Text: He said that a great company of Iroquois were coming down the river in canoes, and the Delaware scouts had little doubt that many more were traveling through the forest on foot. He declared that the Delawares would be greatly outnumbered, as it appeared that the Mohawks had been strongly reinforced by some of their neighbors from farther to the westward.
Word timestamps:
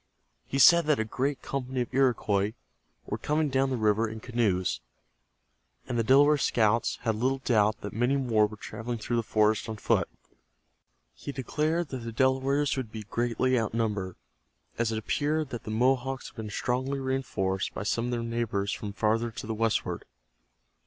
He 0.47 0.57
said 0.57 0.87
that 0.87 0.99
a 0.99 1.03
great 1.05 1.43
company 1.43 1.81
of 1.81 1.93
Iroquois 1.93 2.53
were 3.05 3.19
coming 3.19 3.49
down 3.49 3.69
the 3.69 3.77
river 3.77 4.09
in 4.09 4.19
canoes, 4.19 4.79
and 5.87 5.95
the 5.95 6.03
Delaware 6.03 6.39
scouts 6.39 6.97
had 7.03 7.13
little 7.13 7.37
doubt 7.37 7.81
that 7.81 7.93
many 7.93 8.17
more 8.17 8.47
were 8.47 8.57
traveling 8.57 8.97
through 8.97 9.17
the 9.17 9.21
forest 9.21 9.69
on 9.69 9.77
foot. 9.77 10.09
He 11.13 11.31
declared 11.31 11.89
that 11.89 11.97
the 11.99 12.11
Delawares 12.11 12.75
would 12.77 12.91
be 12.91 13.03
greatly 13.03 13.59
outnumbered, 13.59 14.15
as 14.79 14.91
it 14.91 14.97
appeared 14.97 15.51
that 15.51 15.65
the 15.65 15.69
Mohawks 15.69 16.29
had 16.29 16.35
been 16.35 16.49
strongly 16.49 16.97
reinforced 16.97 17.71
by 17.75 17.83
some 17.83 18.05
of 18.05 18.11
their 18.11 18.23
neighbors 18.23 18.71
from 18.73 18.93
farther 18.93 19.29
to 19.29 19.45
the 19.45 19.53
westward. 19.53 20.05